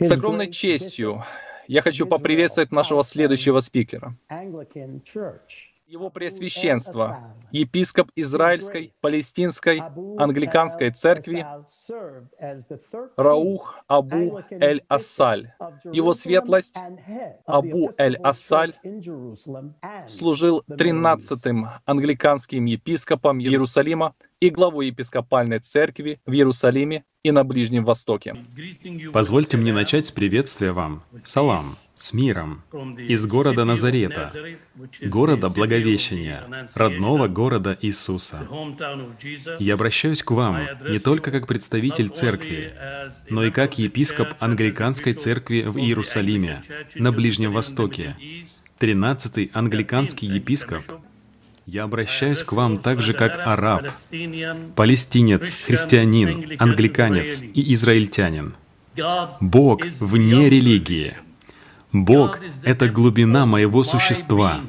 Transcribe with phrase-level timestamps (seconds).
[0.00, 1.24] С огромной честью
[1.66, 4.16] я хочу поприветствовать нашего следующего спикера.
[5.86, 9.82] Его Преосвященство, епископ Израильской, Палестинской,
[10.18, 11.44] Англиканской церкви
[13.16, 15.52] Раух Абу Эль-Ассаль.
[15.92, 16.76] Его светлость
[17.44, 18.74] Абу Эль-Ассаль
[20.08, 28.34] служил 13-м англиканским епископом Иерусалима и главой епископальной церкви в Иерусалиме и на Ближнем Востоке.
[29.12, 31.02] Позвольте мне начать с приветствия вам.
[31.22, 32.62] Салам, с миром,
[32.96, 34.32] из города Назарета,
[35.02, 38.48] города Благовещения, родного города Иисуса.
[39.58, 42.72] Я обращаюсь к вам не только как представитель церкви,
[43.28, 46.62] но и как епископ Англиканской церкви в Иерусалиме,
[46.94, 48.16] на Ближнем Востоке,
[48.78, 50.82] 13-й англиканский епископ,
[51.72, 53.84] я обращаюсь к вам так же, как араб,
[54.74, 58.54] палестинец, христианин, англиканец и израильтянин.
[59.40, 61.12] Бог вне религии.
[61.92, 64.62] Бог— это глубина моего существа.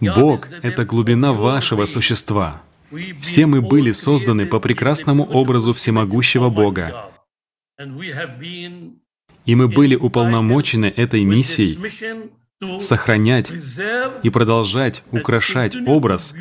[0.00, 2.62] Бог— это глубина вашего существа.
[3.20, 7.10] Все мы были созданы по прекрасному образу всемогущего Бога.
[9.44, 11.78] И мы были уполномочены этой миссией
[12.80, 13.50] сохранять
[14.22, 16.34] и продолжать украшать образ,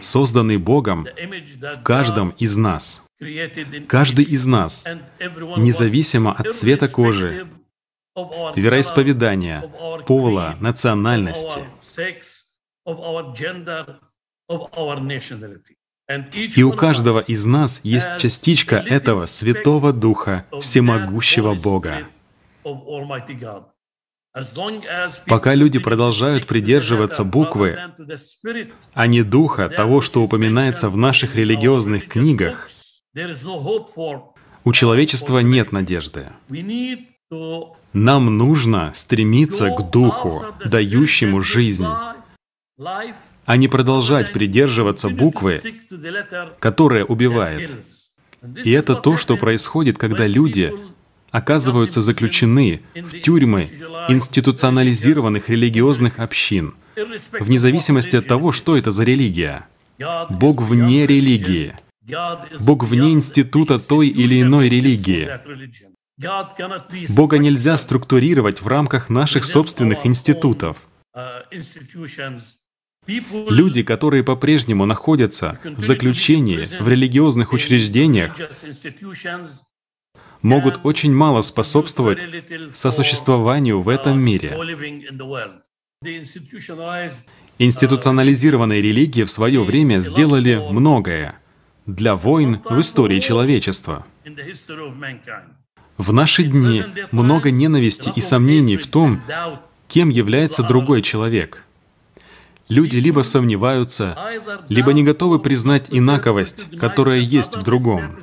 [0.00, 3.04] созданный Богом в каждом из нас.
[3.88, 4.86] Каждый из нас,
[5.56, 7.48] независимо от цвета кожи,
[8.56, 9.62] вероисповедания,
[10.06, 11.60] пола, национальности.
[16.56, 22.08] И у каждого из нас есть частичка этого Святого Духа, Всемогущего Бога.
[25.26, 27.78] Пока люди продолжают придерживаться буквы,
[28.94, 32.68] а не духа того, что упоминается в наших религиозных книгах,
[34.64, 36.26] у человечества нет надежды.
[37.92, 41.86] Нам нужно стремиться к духу, дающему жизнь,
[42.78, 45.60] а не продолжать придерживаться буквы,
[46.58, 47.70] которая убивает.
[48.64, 50.72] И это то, что происходит, когда люди
[51.30, 53.68] оказываются заключены в тюрьмы
[54.08, 56.74] институционализированных религиозных общин,
[57.32, 59.66] вне зависимости от того, что это за религия.
[60.30, 61.74] Бог вне религии.
[62.60, 65.28] Бог вне института той или иной религии.
[67.14, 70.76] Бога нельзя структурировать в рамках наших собственных институтов.
[73.06, 78.36] Люди, которые по-прежнему находятся в заключении в религиозных учреждениях,
[80.42, 82.20] могут очень мало способствовать
[82.74, 84.56] сосуществованию в этом мире.
[87.58, 91.40] Институционализированные религии в свое время сделали многое
[91.86, 94.06] для войн в истории человечества.
[95.96, 99.20] В наши дни много ненависти и сомнений в том,
[99.88, 101.64] кем является другой человек.
[102.68, 104.16] Люди либо сомневаются,
[104.68, 108.18] либо не готовы признать инаковость, которая есть в другом.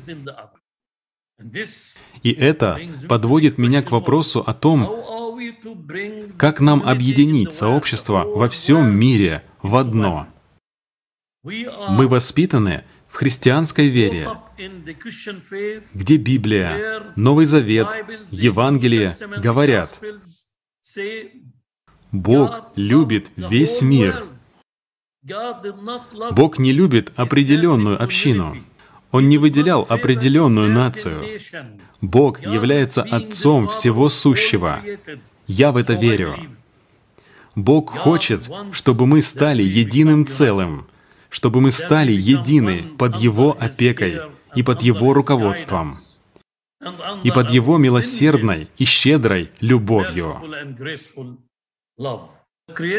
[2.24, 2.80] И это
[3.10, 4.90] подводит меня к вопросу о том,
[6.38, 10.28] как нам объединить сообщество во всем мире в одно.
[11.44, 14.30] Мы воспитаны в христианской вере,
[15.94, 20.00] где Библия, Новый Завет, Евангелие говорят,
[22.12, 24.26] Бог любит весь мир.
[26.32, 28.58] Бог не любит определенную общину.
[29.12, 31.40] Он не выделял определенную нацию.
[32.02, 34.82] Бог является Отцом всего сущего.
[35.48, 36.36] Я в это верю.
[37.56, 40.88] Бог хочет, чтобы мы стали единым целым,
[41.30, 44.22] чтобы мы стали едины под Его опекой
[44.56, 45.96] и под Его руководством,
[47.24, 50.36] и под Его милосердной и щедрой любовью.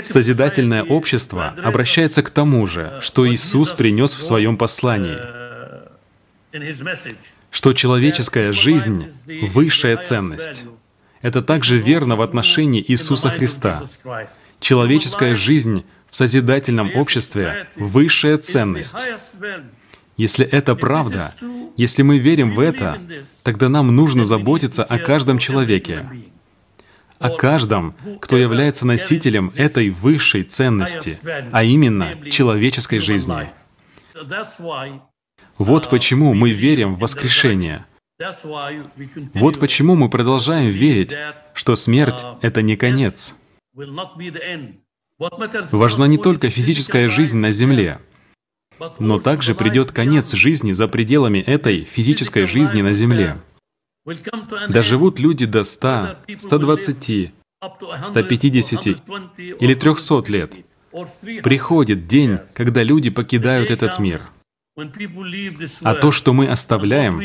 [0.04, 5.18] Созидательное общество обращается к тому же, что Иисус принес в своем послании—
[7.50, 9.06] что человеческая жизнь—
[9.52, 10.64] высшая ценность.
[11.22, 13.82] Это также верно в отношении Иисуса Христа.
[14.60, 18.96] Человеческая жизнь в созидательном обществе— высшая ценность.
[20.16, 21.34] Если это правда,
[21.76, 23.00] если мы верим в это,
[23.42, 26.08] тогда нам нужно заботиться о каждом человеке,
[27.18, 31.18] о каждом, кто является носителем этой высшей ценности,
[31.52, 33.48] а именно человеческой жизни.
[35.58, 37.86] Вот почему мы верим в воскрешение.
[39.34, 41.14] Вот почему мы продолжаем верить,
[41.54, 43.36] что смерть— это не конец.
[45.72, 47.98] Важна не только физическая жизнь на Земле,
[48.98, 53.38] но также придет конец жизни за пределами этой физической жизни на Земле.
[54.68, 57.32] Доживут люди до 100, 120,
[58.02, 58.86] 150
[59.60, 60.56] или 300 лет.
[61.42, 64.20] Приходит день, когда люди покидают этот мир.
[64.76, 67.20] А то, что мы оставляем,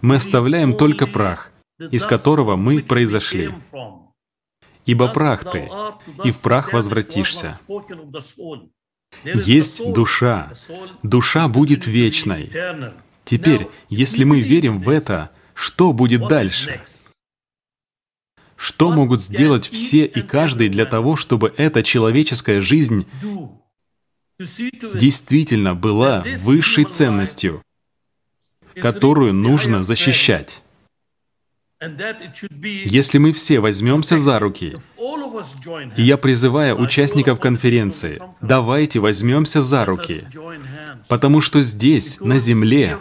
[0.00, 3.52] мы оставляем только прах, из которого мы произошли.
[4.86, 5.68] Ибо прах ты,
[6.24, 7.58] и в прах возвратишься.
[9.24, 10.52] Есть душа.
[11.02, 12.50] Душа будет вечной.
[13.24, 16.80] Теперь, если мы верим в это, что будет дальше?
[18.56, 23.06] Что могут сделать все и каждый для того, чтобы эта человеческая жизнь
[24.38, 27.62] действительно была высшей ценностью,
[28.74, 30.62] которую нужно защищать?
[31.78, 34.78] Если мы все возьмемся за руки,
[35.96, 40.24] и я призываю участников конференции, давайте возьмемся за руки,
[41.08, 42.98] потому что здесь, на Земле,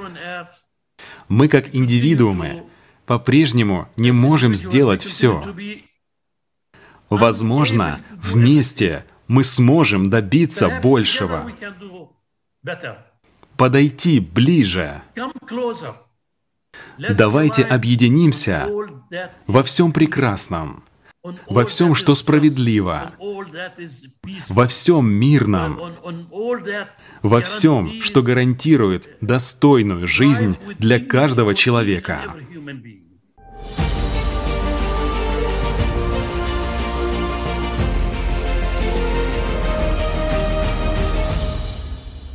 [1.30, 2.64] мы как индивидуумы
[3.06, 5.44] по-прежнему не можем сделать все.
[7.10, 11.52] Возможно, вместе мы сможем добиться большего,
[13.58, 15.02] подойти ближе.
[16.98, 18.68] Давайте объединимся
[19.48, 20.84] во всем прекрасном,
[21.48, 23.14] во всем, что справедливо,
[24.50, 25.80] во всем мирном,
[27.22, 32.36] во всем, что гарантирует достойную жизнь для каждого человека.